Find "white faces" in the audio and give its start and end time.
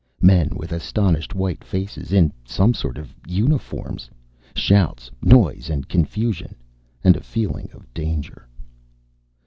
1.35-2.11